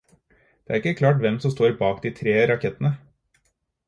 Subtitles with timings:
[0.67, 2.93] Det er ikke klart hvem som står bak de tre rakettene.